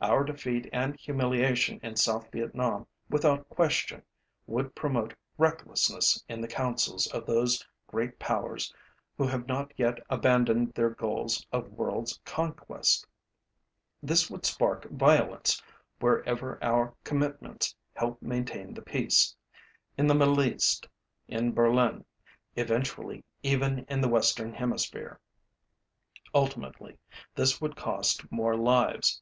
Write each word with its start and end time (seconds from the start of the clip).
Our 0.00 0.22
defeat 0.22 0.68
and 0.72 0.94
humiliation 1.00 1.80
in 1.82 1.96
South 1.96 2.30
Vietnam 2.30 2.86
without 3.10 3.48
question 3.48 4.04
would 4.46 4.76
promote 4.76 5.12
recklessness 5.38 6.22
in 6.28 6.40
the 6.40 6.46
councils 6.46 7.08
of 7.08 7.26
those 7.26 7.66
great 7.88 8.16
powers 8.20 8.72
who 9.18 9.26
have 9.26 9.48
not 9.48 9.72
yet 9.76 9.98
abandoned 10.08 10.72
their 10.74 10.90
goals 10.90 11.44
of 11.50 11.72
worlds 11.72 12.20
conquest. 12.24 13.04
This 14.00 14.30
would 14.30 14.46
spark 14.46 14.84
violence 14.88 15.60
wherever 15.98 16.62
our 16.62 16.94
commitments 17.02 17.74
help 17.96 18.22
maintain 18.22 18.74
the 18.74 18.82
peace 18.82 19.34
in 19.98 20.06
the 20.06 20.14
Middle 20.14 20.42
East, 20.44 20.86
in 21.26 21.52
Berlin, 21.52 22.04
eventually 22.54 23.24
even 23.42 23.80
in 23.88 24.00
the 24.00 24.08
Western 24.08 24.52
Hemisphere. 24.54 25.18
Ultimately, 26.32 26.98
this 27.34 27.60
would 27.60 27.74
cost 27.74 28.30
more 28.30 28.56
lives. 28.56 29.20